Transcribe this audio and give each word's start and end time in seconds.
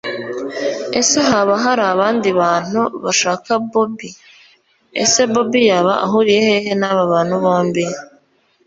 ese 0.99 1.17
haba 1.29 1.53
harabandi 1.63 2.29
bantu 2.41 2.81
bashaka 3.03 3.51
bobi!, 3.71 4.09
ese 5.03 5.21
bobi 5.33 5.61
yaba 5.69 5.93
ahuriye 6.05 6.39
hehe 6.47 6.71
naba 6.81 7.03
bantu 7.13 7.35
bombi!! 7.43 7.83